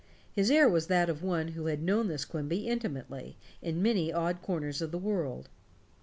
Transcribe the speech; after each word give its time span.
His 0.33 0.49
air 0.49 0.67
was 0.67 0.87
that 0.87 1.11
of 1.11 1.21
one 1.21 1.49
who 1.49 1.67
had 1.67 1.83
known 1.83 2.07
this 2.07 2.25
Quimby 2.25 2.67
intimately, 2.67 3.37
in 3.61 3.83
many 3.83 4.11
odd 4.11 4.41
corners 4.41 4.81
of 4.81 4.89
the 4.89 4.97
world. 4.97 5.47